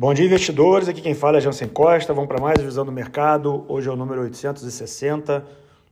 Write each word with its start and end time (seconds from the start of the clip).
Bom 0.00 0.14
dia, 0.14 0.24
investidores. 0.24 0.88
Aqui 0.88 1.02
quem 1.02 1.12
fala 1.12 1.36
é 1.36 1.42
Jansen 1.42 1.68
Costa. 1.68 2.14
Vamos 2.14 2.26
para 2.26 2.40
mais 2.40 2.58
visão 2.58 2.86
do 2.86 2.90
mercado. 2.90 3.66
Hoje 3.68 3.86
é 3.86 3.92
o 3.92 3.96
número 3.96 4.22
860. 4.22 5.44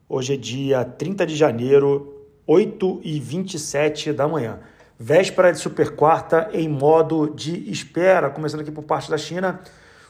Hoje 0.08 0.32
é 0.32 0.36
dia 0.38 0.82
30 0.82 1.26
de 1.26 1.36
janeiro, 1.36 2.24
8 2.46 3.02
e 3.04 3.20
27 3.20 4.14
da 4.14 4.26
manhã. 4.26 4.60
Véspera 4.98 5.52
de 5.52 5.58
super 5.58 5.94
quarta 5.94 6.48
em 6.54 6.66
modo 6.70 7.34
de 7.36 7.70
espera. 7.70 8.30
Começando 8.30 8.62
aqui 8.62 8.70
por 8.70 8.84
parte 8.84 9.10
da 9.10 9.18
China, 9.18 9.60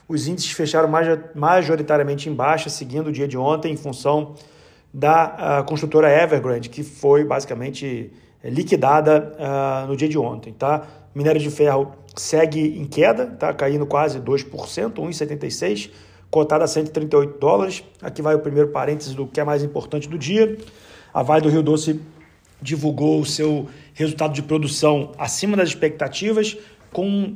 os 0.07 0.29
índices 0.29 0.51
fecharam 0.51 0.89
majoritariamente 1.35 2.29
em 2.29 2.33
baixa, 2.33 2.69
seguindo 2.69 3.07
o 3.07 3.11
dia 3.11 3.27
de 3.27 3.37
ontem, 3.37 3.73
em 3.73 3.75
função 3.75 4.33
da 4.93 5.61
construtora 5.67 6.09
Evergrande, 6.09 6.69
que 6.69 6.83
foi 6.83 7.25
basicamente 7.25 8.13
liquidada 8.43 9.33
uh, 9.37 9.87
no 9.87 9.97
dia 9.97 10.07
de 10.07 10.17
ontem. 10.17 10.53
Tá? 10.53 10.87
Minério 11.13 11.41
de 11.41 11.49
ferro 11.49 11.93
segue 12.15 12.79
em 12.79 12.85
queda, 12.85 13.25
tá 13.25 13.53
caindo 13.53 13.85
quase 13.85 14.19
2%, 14.19 14.49
1,76%, 14.93 15.89
cotada 16.29 16.63
a 16.63 16.67
138 16.67 17.39
dólares. 17.39 17.83
Aqui 18.01 18.21
vai 18.21 18.35
o 18.35 18.39
primeiro 18.39 18.69
parênteses 18.69 19.13
do 19.13 19.27
que 19.27 19.39
é 19.39 19.43
mais 19.43 19.63
importante 19.63 20.07
do 20.07 20.17
dia. 20.17 20.57
A 21.13 21.23
Vale 21.23 21.41
do 21.41 21.49
Rio 21.49 21.63
Doce 21.63 21.99
divulgou 22.61 23.19
o 23.19 23.25
seu 23.25 23.67
resultado 23.93 24.33
de 24.33 24.43
produção 24.43 25.11
acima 25.17 25.57
das 25.57 25.69
expectativas, 25.69 26.57
com 26.91 27.35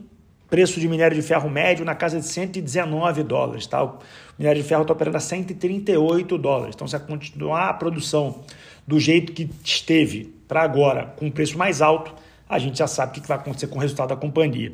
preço 0.53 0.79
de 0.79 0.87
minério 0.87 1.15
de 1.15 1.23
ferro 1.23 1.49
médio 1.49 1.83
na 1.83 1.95
casa 1.95 2.19
de 2.19 2.27
119 2.27 3.23
dólares. 3.23 3.65
Tá? 3.65 3.83
O 3.83 3.97
minério 4.37 4.61
de 4.61 4.67
ferro 4.69 4.83
está 4.83 4.93
operando 4.93 5.17
a 5.17 5.19
138 5.19 6.37
dólares. 6.37 6.75
Então, 6.75 6.87
se 6.87 6.99
continuar 6.99 7.69
a 7.69 7.73
produção 7.73 8.41
do 8.85 8.99
jeito 8.99 9.33
que 9.33 9.49
esteve 9.63 10.31
para 10.47 10.61
agora, 10.61 11.11
com 11.17 11.25
um 11.25 11.31
preço 11.31 11.57
mais 11.57 11.81
alto, 11.81 12.13
a 12.47 12.59
gente 12.59 12.77
já 12.77 12.85
sabe 12.85 13.17
o 13.17 13.21
que 13.23 13.27
vai 13.27 13.35
acontecer 13.35 13.65
com 13.65 13.77
o 13.77 13.81
resultado 13.81 14.09
da 14.09 14.15
companhia. 14.15 14.71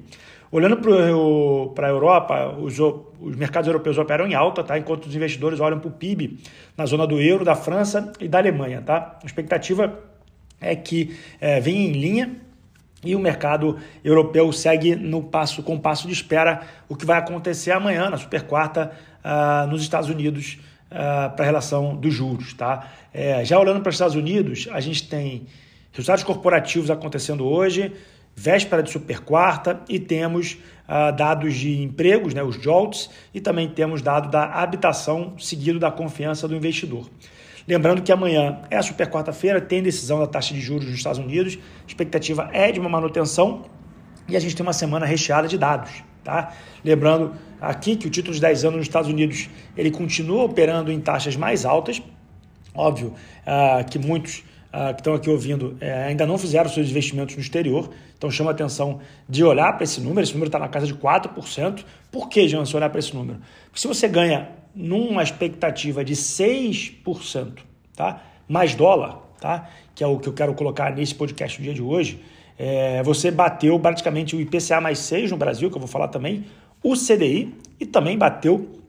Olhando 0.52 0.76
para 1.74 1.88
a 1.88 1.90
Europa, 1.90 2.58
os, 2.60 2.78
os, 2.78 3.38
mercados 3.38 3.70
europeus 3.70 3.98
operam 3.98 4.28
em 4.28 4.34
alta, 4.34 4.62
tá? 4.62 4.78
enquanto 4.78 5.06
os 5.06 5.16
investidores 5.16 5.62
olham 5.62 5.80
para 5.80 5.88
o 5.88 5.92
PIB 5.92 6.40
na 6.76 6.86
zona 6.86 7.08
do 7.08 7.22
euro, 7.22 7.46
da 7.46 7.56
França 7.56 8.12
e 8.20 8.28
da 8.28 8.40
Alemanha. 8.40 8.82
Tá? 8.82 9.18
A 9.24 9.26
expectativa 9.26 9.98
é 10.60 10.76
que 10.76 11.16
é, 11.40 11.62
venha 11.62 11.88
em 11.88 11.94
linha 11.94 12.49
e 13.04 13.16
o 13.16 13.20
mercado 13.20 13.78
europeu 14.04 14.52
segue 14.52 14.96
no 14.96 15.24
passo 15.24 15.64
com 15.64 15.80
passo 15.80 16.08
de 16.08 16.14
espera 16.14 16.62
o 16.88 16.96
que 16.96 17.06
vai 17.06 17.18
acontecer 17.18 17.72
amanhã, 17.72 18.10
na 18.10 18.18
super 18.18 18.44
quarta, 18.44 18.92
uh, 19.24 19.68
nos 19.68 19.82
Estados 19.82 20.10
Unidos, 20.10 20.60
uh, 20.92 21.34
para 21.36 21.44
a 21.44 21.46
relação 21.46 21.96
dos 21.96 22.14
juros. 22.14 22.54
Tá? 22.54 22.88
É, 23.14 23.44
já 23.46 23.60
olhando 23.60 23.82
para 23.82 23.90
os 23.90 23.96
Estados 23.96 24.16
Unidos, 24.16 24.68
a 24.72 24.80
gente 24.80 25.08
tem 25.08 25.46
resultados 25.92 26.24
corporativos 26.24 26.92
acontecendo 26.92 27.46
hoje, 27.46 27.94
véspera 28.36 28.84
de 28.84 28.90
super 28.90 29.20
quarta, 29.22 29.82
e 29.88 30.00
temos 30.00 30.54
uh, 30.88 31.16
dados 31.16 31.56
de 31.56 31.82
empregos, 31.82 32.34
né, 32.34 32.44
os 32.44 32.62
JOLTS, 32.62 33.10
e 33.34 33.40
também 33.40 33.70
temos 33.70 34.02
dado 34.02 34.30
da 34.30 34.46
habitação, 34.46 35.34
seguido 35.38 35.80
da 35.80 35.92
confiança 35.92 36.48
do 36.48 36.56
investidor. 36.56 37.10
Lembrando 37.70 38.02
que 38.02 38.12
amanhã 38.12 38.58
é 38.72 38.78
a 38.78 38.82
super 38.82 39.08
quarta-feira, 39.08 39.62
tem 39.62 39.84
decisão 39.84 40.18
da 40.18 40.26
taxa 40.26 40.56
de 40.56 40.60
juros 40.60 40.88
nos 40.88 40.96
Estados 40.96 41.20
Unidos, 41.20 41.60
expectativa 41.88 42.50
é 42.52 42.72
de 42.72 42.80
uma 42.80 42.90
manutenção 42.90 43.66
e 44.28 44.36
a 44.36 44.40
gente 44.40 44.56
tem 44.56 44.66
uma 44.66 44.74
semana 44.74 45.06
recheada 45.06 45.48
de 45.48 45.56
dados. 45.56 45.92
Tá? 46.24 46.52
Lembrando 46.84 47.36
aqui 47.62 47.96
que 47.96 48.08
o 48.08 48.10
título 48.10 48.34
de 48.34 48.42
10 48.42 48.66
anos 48.66 48.78
nos 48.78 48.88
Estados 48.88 49.08
Unidos 49.08 49.52
ele 49.78 49.92
continua 49.92 50.46
operando 50.46 50.92
em 50.92 51.00
taxas 51.00 51.36
mais 51.36 51.64
altas. 51.64 52.02
Óbvio 52.74 53.14
uh, 53.46 53.88
que 53.88 54.00
muitos 54.00 54.44
uh, 54.74 54.94
que 54.94 55.02
estão 55.02 55.14
aqui 55.14 55.30
ouvindo 55.30 55.78
uh, 55.82 56.08
ainda 56.08 56.26
não 56.26 56.38
fizeram 56.38 56.70
seus 56.70 56.90
investimentos 56.90 57.36
no 57.36 57.42
exterior, 57.42 57.90
então 58.18 58.30
chama 58.30 58.52
a 58.52 58.54
atenção 58.54 59.00
de 59.28 59.44
olhar 59.44 59.74
para 59.74 59.84
esse 59.84 60.02
número. 60.02 60.22
Esse 60.22 60.34
número 60.34 60.50
está 60.50 60.60
na 60.60 60.68
casa 60.68 60.86
de 60.86 60.94
4%. 60.94 61.84
Por 62.12 62.30
que, 62.30 62.48
Jean, 62.48 62.66
se 62.66 62.76
olhar 62.76 62.90
para 62.90 63.00
esse 63.00 63.16
número? 63.16 63.40
Porque 63.66 63.80
se 63.80 63.88
você 63.88 64.08
ganha 64.08 64.50
numa 64.76 65.24
expectativa 65.24 66.04
de 66.04 66.16
6%, 66.16 67.60
tá? 67.96 68.22
mais 68.48 68.74
dólar, 68.76 69.20
tá? 69.40 69.70
que 69.94 70.04
é 70.04 70.08
o 70.08 70.18
que 70.18 70.28
eu 70.28 70.34
quero 70.34 70.54
colocar 70.54 70.94
nesse 70.96 71.14
podcast 71.14 71.60
no 71.60 71.66
dia 71.66 71.74
de 71.74 71.82
hoje, 71.82 72.22
é, 72.58 73.02
você 73.04 73.32
bateu 73.32 73.80
praticamente 73.80 74.36
o 74.36 74.42
IPCA 74.42 74.82
mais 74.82 75.00
6 75.00 75.32
no 75.32 75.38
Brasil, 75.38 75.70
que 75.70 75.78
eu 75.78 75.80
vou 75.80 75.88
falar 75.88 76.10
também, 76.10 76.46
o 76.84 76.94
CDI 76.94 77.54
e 77.80 77.86
também 77.86 78.18
bateu 78.18 78.80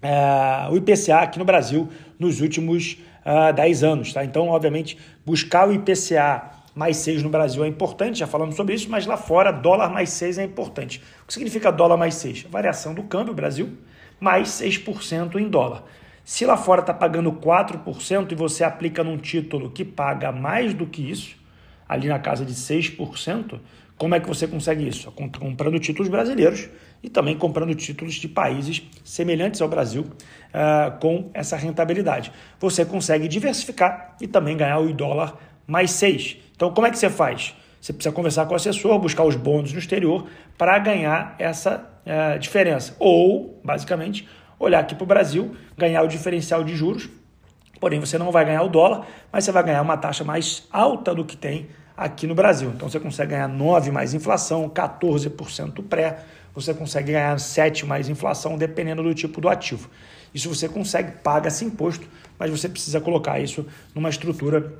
é, 0.00 0.68
o 0.70 0.76
IPCA 0.76 1.18
aqui 1.18 1.38
no 1.38 1.44
Brasil 1.44 1.88
nos 2.18 2.40
últimos 2.40 2.98
uh, 3.24 3.52
10 3.52 3.84
anos. 3.84 4.12
Tá? 4.12 4.24
Então, 4.24 4.48
obviamente, 4.48 4.98
buscar 5.24 5.68
o 5.68 5.72
IPCA 5.72 6.50
mais 6.74 6.96
6 6.98 7.22
no 7.22 7.28
Brasil 7.28 7.64
é 7.64 7.68
importante, 7.68 8.20
já 8.20 8.26
falamos 8.26 8.54
sobre 8.54 8.74
isso, 8.74 8.88
mas 8.88 9.04
lá 9.04 9.16
fora, 9.16 9.50
dólar 9.50 9.90
mais 9.90 10.10
6 10.10 10.38
é 10.38 10.44
importante. 10.44 11.02
O 11.22 11.26
que 11.26 11.32
significa 11.32 11.72
dólar 11.72 11.96
mais 11.96 12.14
6? 12.14 12.42
variação 12.44 12.94
do 12.94 13.02
câmbio, 13.02 13.34
Brasil, 13.34 13.76
mais 14.20 14.48
6% 14.48 15.36
em 15.36 15.48
dólar. 15.48 15.84
Se 16.24 16.44
lá 16.44 16.56
fora 16.56 16.80
está 16.80 16.94
pagando 16.94 17.32
4% 17.32 18.30
e 18.30 18.34
você 18.34 18.62
aplica 18.62 19.02
num 19.02 19.16
título 19.16 19.70
que 19.70 19.84
paga 19.84 20.30
mais 20.30 20.74
do 20.74 20.86
que 20.86 21.10
isso, 21.10 21.36
ali 21.88 22.06
na 22.06 22.18
casa 22.18 22.44
de 22.44 22.54
6%, 22.54 23.58
como 23.96 24.14
é 24.14 24.20
que 24.20 24.28
você 24.28 24.46
consegue 24.46 24.86
isso? 24.86 25.10
Comprando 25.10 25.78
títulos 25.80 26.08
brasileiros 26.08 26.68
e 27.02 27.08
também 27.08 27.36
comprando 27.36 27.74
títulos 27.74 28.14
de 28.14 28.28
países 28.28 28.82
semelhantes 29.04 29.60
ao 29.60 29.68
Brasil 29.68 30.02
uh, 30.02 30.98
com 30.98 31.30
essa 31.32 31.56
rentabilidade. 31.56 32.32
Você 32.58 32.84
consegue 32.84 33.28
diversificar 33.28 34.16
e 34.20 34.26
também 34.26 34.56
ganhar 34.56 34.78
o 34.78 34.92
dólar 34.92 35.38
mais 35.66 35.90
6. 35.92 36.36
Então, 36.56 36.72
como 36.72 36.86
é 36.86 36.90
que 36.90 36.98
você 36.98 37.10
faz? 37.10 37.54
Você 37.80 37.92
precisa 37.92 38.12
conversar 38.12 38.46
com 38.46 38.52
o 38.52 38.56
assessor, 38.56 38.98
buscar 38.98 39.24
os 39.24 39.36
bônus 39.36 39.72
no 39.72 39.78
exterior 39.78 40.26
para 40.56 40.78
ganhar 40.78 41.36
essa 41.38 41.88
uh, 42.04 42.38
diferença. 42.38 42.96
Ou, 42.98 43.60
basicamente, 43.62 44.28
olhar 44.58 44.80
aqui 44.80 44.94
para 44.94 45.04
o 45.04 45.06
Brasil, 45.06 45.54
ganhar 45.76 46.02
o 46.02 46.08
diferencial 46.08 46.64
de 46.64 46.74
juros. 46.74 47.08
Porém, 47.80 48.00
você 48.00 48.18
não 48.18 48.32
vai 48.32 48.44
ganhar 48.44 48.62
o 48.62 48.68
dólar, 48.68 49.06
mas 49.30 49.44
você 49.44 49.52
vai 49.52 49.62
ganhar 49.62 49.82
uma 49.82 49.96
taxa 49.96 50.24
mais 50.24 50.66
alta 50.72 51.14
do 51.14 51.24
que 51.24 51.36
tem 51.36 51.68
aqui 51.96 52.26
no 52.26 52.34
Brasil. 52.34 52.72
Então, 52.74 52.88
você 52.88 52.98
consegue 52.98 53.30
ganhar 53.30 53.48
9 53.48 53.92
mais 53.92 54.14
inflação, 54.14 54.68
14% 54.68 55.84
pré, 55.88 56.18
você 56.60 56.74
consegue 56.74 57.12
ganhar 57.12 57.38
7 57.38 57.86
mais 57.86 58.08
inflação, 58.08 58.58
dependendo 58.58 59.02
do 59.02 59.14
tipo 59.14 59.40
do 59.40 59.48
ativo. 59.48 59.88
Isso 60.34 60.48
você 60.48 60.68
consegue, 60.68 61.12
paga-se 61.22 61.64
imposto, 61.64 62.06
mas 62.38 62.50
você 62.50 62.68
precisa 62.68 63.00
colocar 63.00 63.38
isso 63.38 63.64
numa 63.94 64.08
estrutura 64.08 64.72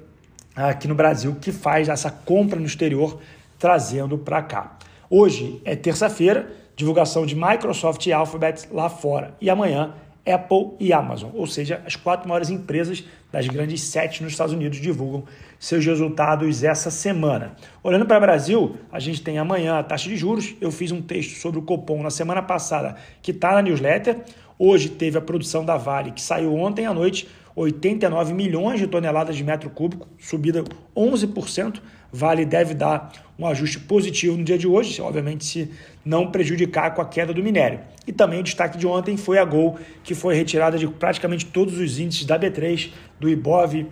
aqui 0.55 0.89
no 0.89 0.95
Brasil 0.95 1.37
que 1.41 1.53
faz 1.53 1.89
essa 1.89 2.11
compra 2.11 2.59
no 2.59 2.67
exterior 2.67 3.21
trazendo 3.59 4.19
para 4.19 4.43
cá. 4.43 4.77
Hoje 5.09 5.61
é 5.65 5.77
terça-feira, 5.77 6.51
divulgação 6.77 7.25
de 7.25 7.35
Microsoft 7.35 8.05
e 8.07 8.13
Alphabet 8.13 8.69
lá 8.73 8.89
fora. 8.89 9.35
E 9.41 9.49
amanhã, 9.49 9.95
Apple 10.31 10.73
e 10.79 10.93
Amazon, 10.93 11.31
ou 11.35 11.47
seja, 11.47 11.83
as 11.87 11.97
quatro 11.97 12.29
maiores 12.29 12.51
empresas 12.51 13.05
das 13.33 13.47
grandes 13.47 13.83
sete 13.83 14.23
nos 14.23 14.33
Estados 14.33 14.55
Unidos 14.55 14.79
divulgam 14.79 15.25
seus 15.59 15.85
resultados 15.85 16.63
essa 16.63 16.91
semana. 16.91 17.57
Olhando 17.83 18.07
para 18.07 18.19
o 18.19 18.21
Brasil, 18.21 18.77
a 18.93 18.99
gente 18.99 19.23
tem 19.23 19.39
amanhã 19.39 19.79
a 19.79 19.83
taxa 19.83 20.09
de 20.09 20.17
juros. 20.17 20.55
Eu 20.61 20.71
fiz 20.71 20.93
um 20.93 21.03
texto 21.03 21.39
sobre 21.39 21.59
o 21.59 21.63
Copom 21.63 22.03
na 22.03 22.11
semana 22.11 22.43
passada, 22.43 22.97
que 23.23 23.31
está 23.31 23.53
na 23.53 23.63
newsletter. 23.63 24.19
Hoje 24.59 24.89
teve 24.89 25.17
a 25.17 25.21
produção 25.21 25.65
da 25.65 25.77
Vale, 25.77 26.13
que 26.13 26.21
saiu 26.21 26.55
ontem 26.55 26.87
à 26.87 26.93
noite, 26.93 27.29
89 27.55 28.33
milhões 28.35 28.81
de 28.81 28.87
toneladas 28.87 29.37
de 29.37 29.45
metro 29.45 29.71
cúbico, 29.71 30.07
subida 30.19 30.65
11%. 30.97 31.81
Vale 32.13 32.45
deve 32.45 32.75
dar 32.75 33.28
um 33.39 33.47
ajuste 33.47 33.79
positivo 33.79 34.37
no 34.37 34.43
dia 34.43 34.59
de 34.59 34.67
hoje, 34.67 35.01
obviamente 35.01 35.45
se 35.45 35.71
não 36.05 36.31
prejudicar 36.31 36.95
com 36.95 37.01
a 37.01 37.05
queda 37.05 37.33
do 37.33 37.43
minério. 37.43 37.81
E 38.07 38.13
também 38.13 38.41
o 38.41 38.43
destaque 38.43 38.77
de 38.77 38.87
ontem 38.87 39.17
foi 39.17 39.39
a 39.39 39.45
Gol, 39.45 39.79
que 40.03 40.15
foi 40.15 40.35
retirada 40.35 40.77
de 40.77 40.89
praticamente 40.89 41.47
todos 41.47 41.79
os 41.79 42.01
índices 42.01 42.25
da 42.25 42.39
B3, 42.39 42.91
do 43.21 43.29
IBOV, 43.29 43.87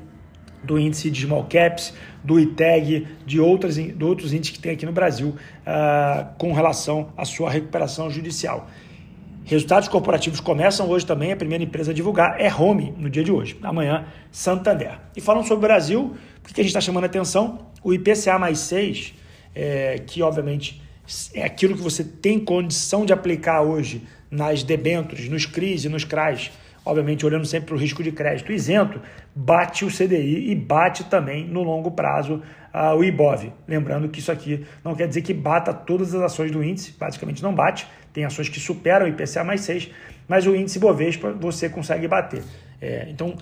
do 0.65 0.79
índice 0.79 1.11
de 1.11 1.25
small 1.25 1.45
caps, 1.45 1.95
do 2.25 2.41
ITEG, 2.41 3.07
de, 3.25 3.39
outras, 3.39 3.77
de 3.77 4.05
outros 4.05 4.33
índices 4.33 4.57
que 4.57 4.61
tem 4.61 4.73
aqui 4.73 4.85
no 4.85 4.93
Brasil 4.93 5.29
uh, 5.29 6.27
com 6.39 6.53
relação 6.53 7.13
à 7.17 7.25
sua 7.25 7.49
recuperação 7.49 8.11
judicial. 8.11 8.69
Resultados 9.45 9.89
corporativos 9.89 10.41
começam 10.41 10.89
hoje 10.91 11.07
também. 11.07 11.31
A 11.31 11.37
primeira 11.37 11.63
empresa 11.63 11.93
a 11.93 11.95
divulgar 11.95 12.41
é 12.41 12.53
Home 12.53 12.93
no 12.99 13.09
dia 13.09 13.23
de 13.23 13.31
hoje. 13.31 13.57
Amanhã, 13.63 14.07
Santander. 14.33 14.99
E 15.17 15.21
falando 15.21 15.45
sobre 15.45 15.59
o 15.65 15.69
Brasil, 15.69 16.17
por 16.43 16.53
que 16.53 16.61
a 16.61 16.65
gente 16.65 16.71
está 16.71 16.81
chamando 16.81 17.05
a 17.05 17.07
atenção? 17.07 17.61
O 17.81 17.95
IPCA 17.95 18.41
mais 18.41 18.59
6, 18.59 19.15
é, 19.57 19.99
que 20.07 20.23
obviamente 20.23 20.83
é 21.33 21.43
aquilo 21.45 21.75
que 21.75 21.83
você 21.83 22.05
tem 22.05 22.39
condição 22.39 23.07
de 23.07 23.13
aplicar 23.13 23.63
hoje 23.63 24.03
nas 24.31 24.63
debêntures, 24.63 25.29
nos 25.29 25.47
CRIs 25.47 25.85
e 25.85 25.89
nos 25.89 26.05
CRAs, 26.05 26.51
obviamente 26.85 27.25
olhando 27.25 27.47
sempre 27.47 27.69
para 27.69 27.77
o 27.77 27.79
risco 27.79 28.03
de 28.03 28.13
crédito 28.13 28.53
isento, 28.53 29.01
bate 29.35 29.85
o 29.85 29.89
CDI 29.89 30.51
e 30.51 30.55
bate 30.55 31.05
também 31.05 31.47
no 31.47 31.63
longo 31.63 31.93
prazo 31.93 32.43
uh, 32.75 32.95
o 32.97 33.03
IBOV. 33.03 33.53
Lembrando 33.67 34.09
que 34.09 34.19
isso 34.19 34.31
aqui 34.31 34.67
não 34.85 34.95
quer 34.95 35.09
dizer 35.09 35.23
que 35.23 35.33
bata 35.33 35.73
todas 35.73 36.15
as 36.15 36.21
ações 36.21 36.51
do 36.51 36.63
índice, 36.63 36.95
basicamente 36.99 37.43
não 37.43 37.55
bate, 37.55 37.87
tem 38.13 38.25
ações 38.25 38.49
que 38.49 38.61
superam 38.61 39.07
o 39.07 39.09
IPCA 39.09 39.43
mais 39.43 39.63
6, 39.63 39.91
mas 40.29 40.47
o 40.47 40.55
índice 40.55 40.79
Bovespa 40.79 41.33
você 41.33 41.69
consegue 41.69 42.07
bater. 42.07 42.43
É, 42.81 43.07
então, 43.09 43.37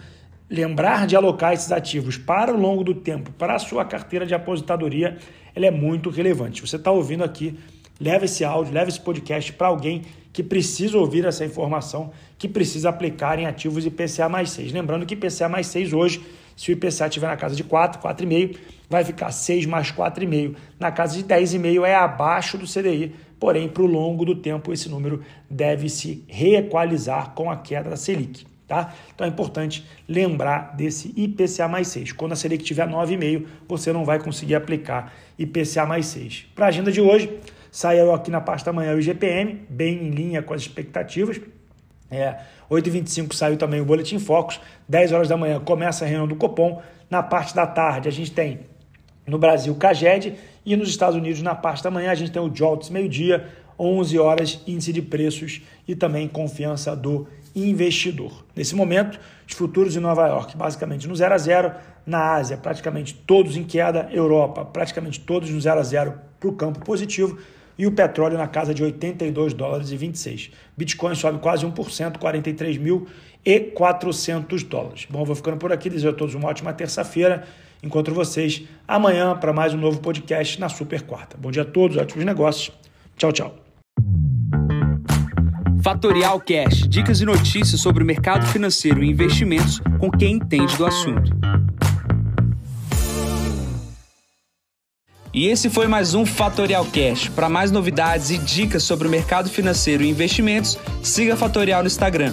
lembrar 0.48 1.06
de 1.06 1.16
alocar 1.16 1.52
esses 1.52 1.72
ativos 1.72 2.16
para 2.16 2.52
o 2.52 2.60
longo 2.60 2.84
do 2.84 2.94
tempo, 2.94 3.32
para 3.32 3.54
a 3.54 3.58
sua 3.58 3.84
carteira 3.84 4.26
de 4.26 4.34
aposentadoria, 4.34 5.18
ela 5.54 5.66
é 5.66 5.70
muito 5.70 6.10
relevante. 6.10 6.60
Você 6.60 6.76
está 6.76 6.90
ouvindo 6.90 7.24
aqui 7.24 7.58
leva 8.00 8.24
esse 8.24 8.44
áudio, 8.44 8.72
leva 8.72 8.88
esse 8.88 9.00
podcast 9.00 9.52
para 9.52 9.68
alguém 9.68 10.02
que 10.32 10.42
precisa 10.42 10.98
ouvir 10.98 11.24
essa 11.24 11.44
informação, 11.44 12.10
que 12.36 12.48
precisa 12.48 12.88
aplicar 12.88 13.38
em 13.38 13.46
ativos 13.46 13.86
IPCA 13.86 14.28
mais 14.28 14.50
6. 14.50 14.72
Lembrando 14.72 15.06
que 15.06 15.14
IPCA 15.14 15.48
mais 15.48 15.68
6 15.68 15.92
hoje, 15.92 16.22
se 16.56 16.70
o 16.70 16.72
IPCA 16.72 17.06
estiver 17.06 17.28
na 17.28 17.36
casa 17.36 17.54
de 17.54 17.62
4, 17.62 18.00
4,5, 18.02 18.56
vai 18.90 19.04
ficar 19.04 19.30
6 19.30 19.66
mais 19.66 19.92
4,5. 19.92 20.56
Na 20.78 20.90
casa 20.90 21.16
de 21.16 21.24
10,5 21.24 21.84
é 21.84 21.94
abaixo 21.94 22.58
do 22.58 22.66
CDI, 22.66 23.14
porém, 23.38 23.68
para 23.68 23.82
o 23.82 23.86
longo 23.86 24.24
do 24.24 24.34
tempo, 24.34 24.72
esse 24.72 24.88
número 24.88 25.22
deve 25.48 25.88
se 25.88 26.24
reequalizar 26.26 27.30
com 27.30 27.48
a 27.50 27.56
queda 27.56 27.90
da 27.90 27.96
Selic. 27.96 28.44
Tá? 28.74 28.94
Então 29.14 29.26
é 29.26 29.30
importante 29.30 29.86
lembrar 30.08 30.74
desse 30.76 31.12
IPCA 31.16 31.68
mais 31.68 31.88
6. 31.88 32.12
Quando 32.12 32.32
a 32.32 32.36
Selic 32.36 32.64
tiver 32.64 32.88
9,5, 32.88 33.46
você 33.68 33.92
não 33.92 34.04
vai 34.04 34.18
conseguir 34.18 34.54
aplicar 34.54 35.12
IPCA 35.38 35.86
mais 35.86 36.06
6. 36.06 36.46
Para 36.54 36.66
a 36.66 36.68
agenda 36.68 36.90
de 36.90 37.00
hoje, 37.00 37.30
Saiu 37.74 38.14
aqui 38.14 38.30
na 38.30 38.40
parte 38.40 38.64
da 38.64 38.72
manhã 38.72 38.94
o 38.94 39.00
IGPM, 39.00 39.66
bem 39.68 40.06
em 40.06 40.10
linha 40.10 40.40
com 40.40 40.54
as 40.54 40.60
expectativas. 40.60 41.40
É, 42.08 42.36
8h25 42.70 43.34
saiu 43.34 43.56
também 43.56 43.80
o 43.80 43.84
Boletim 43.84 44.20
Focus. 44.20 44.60
10 44.88 45.10
horas 45.10 45.28
da 45.28 45.36
manhã 45.36 45.58
começa 45.58 46.04
a 46.04 46.06
reunião 46.06 46.28
do 46.28 46.36
Copom. 46.36 46.80
Na 47.10 47.20
parte 47.20 47.52
da 47.52 47.66
tarde, 47.66 48.08
a 48.08 48.12
gente 48.12 48.30
tem 48.30 48.60
no 49.26 49.38
Brasil 49.38 49.72
o 49.72 49.76
CAGED 49.76 50.36
e 50.64 50.76
nos 50.76 50.88
Estados 50.88 51.16
Unidos, 51.16 51.42
na 51.42 51.52
parte 51.52 51.82
da 51.82 51.90
manhã, 51.90 52.12
a 52.12 52.14
gente 52.14 52.30
tem 52.30 52.40
o 52.40 52.48
JOLTS 52.48 52.90
meio-dia, 52.90 53.44
11 53.78 54.18
horas, 54.18 54.60
índice 54.66 54.92
de 54.92 55.02
preços 55.02 55.62
e 55.86 55.94
também 55.94 56.28
confiança 56.28 56.94
do 56.94 57.26
investidor. 57.54 58.44
Nesse 58.54 58.74
momento, 58.74 59.18
os 59.46 59.54
futuros 59.54 59.96
em 59.96 60.00
Nova 60.00 60.26
York, 60.26 60.56
basicamente 60.56 61.06
no 61.06 61.14
0 61.14 61.34
a 61.34 61.38
0, 61.38 61.72
na 62.06 62.34
Ásia, 62.34 62.56
praticamente 62.56 63.14
todos 63.14 63.56
em 63.56 63.64
queda, 63.64 64.08
Europa, 64.12 64.64
praticamente 64.64 65.20
todos 65.20 65.50
no 65.50 65.60
0 65.60 65.80
a 65.80 65.82
0 65.82 66.14
para 66.40 66.48
o 66.48 66.52
campo 66.52 66.80
positivo 66.80 67.38
e 67.78 67.86
o 67.86 67.92
petróleo 67.92 68.38
na 68.38 68.46
casa 68.46 68.74
de 68.74 68.82
82 68.82 69.54
dólares 69.54 69.90
e 69.90 69.96
26. 69.96 70.50
Bitcoin 70.76 71.14
sobe 71.14 71.38
quase 71.38 71.64
1%, 71.66 72.18
43.400 72.18 74.68
dólares. 74.68 75.06
Bom, 75.08 75.24
vou 75.24 75.34
ficando 75.34 75.56
por 75.56 75.72
aqui, 75.72 75.88
desejo 75.90 76.10
a 76.10 76.12
todos 76.12 76.34
uma 76.34 76.48
ótima 76.48 76.72
terça-feira. 76.72 77.44
Encontro 77.82 78.14
vocês 78.14 78.62
amanhã 78.86 79.36
para 79.36 79.52
mais 79.52 79.74
um 79.74 79.78
novo 79.78 79.98
podcast 80.00 80.60
na 80.60 80.68
Super 80.68 81.02
Quarta. 81.02 81.36
Bom 81.36 81.50
dia 81.50 81.62
a 81.62 81.66
todos, 81.66 81.96
ótimos 81.96 82.24
negócios. 82.24 82.72
Tchau, 83.16 83.32
tchau. 83.32 83.63
Fatorial 85.84 86.40
Cash, 86.40 86.88
dicas 86.88 87.20
e 87.20 87.26
notícias 87.26 87.78
sobre 87.78 88.02
o 88.02 88.06
mercado 88.06 88.46
financeiro 88.46 89.04
e 89.04 89.10
investimentos 89.10 89.82
com 89.98 90.10
quem 90.10 90.36
entende 90.36 90.74
do 90.78 90.86
assunto. 90.86 91.30
E 95.34 95.46
esse 95.46 95.68
foi 95.68 95.86
mais 95.86 96.14
um 96.14 96.24
Fatorial 96.24 96.86
Cash. 96.86 97.28
Para 97.28 97.50
mais 97.50 97.70
novidades 97.70 98.30
e 98.30 98.38
dicas 98.38 98.82
sobre 98.82 99.06
o 99.06 99.10
mercado 99.10 99.50
financeiro 99.50 100.02
e 100.02 100.08
investimentos, 100.08 100.78
siga 101.02 101.36
Fatorial 101.36 101.82
no 101.82 101.86
Instagram, 101.86 102.32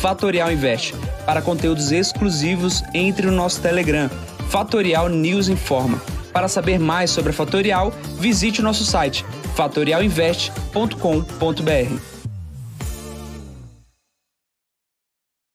@fatorialinvest. 0.00 0.94
Para 1.26 1.42
conteúdos 1.42 1.92
exclusivos, 1.92 2.82
entre 2.94 3.26
no 3.26 3.34
nosso 3.34 3.60
Telegram, 3.60 4.08
Fatorial 4.48 5.10
News 5.10 5.50
Informa. 5.50 6.00
Para 6.32 6.48
saber 6.48 6.78
mais 6.78 7.10
sobre 7.10 7.28
a 7.28 7.34
Fatorial, 7.34 7.92
visite 8.18 8.62
o 8.62 8.64
nosso 8.64 8.86
site 8.86 9.22
fatorialinvest.com.br. 9.54 12.13